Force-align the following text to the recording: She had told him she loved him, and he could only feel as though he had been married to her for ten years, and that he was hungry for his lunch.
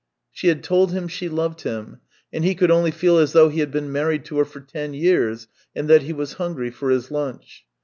She 0.31 0.47
had 0.47 0.63
told 0.63 0.93
him 0.93 1.07
she 1.07 1.29
loved 1.29 1.61
him, 1.61 1.99
and 2.33 2.43
he 2.43 2.55
could 2.55 2.71
only 2.71 2.89
feel 2.89 3.19
as 3.19 3.33
though 3.33 3.49
he 3.49 3.59
had 3.59 3.69
been 3.69 3.91
married 3.91 4.25
to 4.25 4.39
her 4.39 4.45
for 4.45 4.59
ten 4.59 4.95
years, 4.95 5.47
and 5.75 5.87
that 5.91 6.01
he 6.01 6.11
was 6.11 6.33
hungry 6.41 6.71
for 6.71 6.89
his 6.89 7.11
lunch. 7.11 7.67